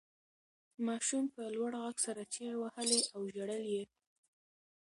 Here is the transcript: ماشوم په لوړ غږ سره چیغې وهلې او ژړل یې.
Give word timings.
ماشوم 0.85 1.23
په 1.35 1.41
لوړ 1.55 1.71
غږ 1.83 1.97
سره 2.05 2.21
چیغې 2.33 2.55
وهلې 2.59 2.99
او 3.13 3.21
ژړل 3.33 3.63
یې. 3.75 3.83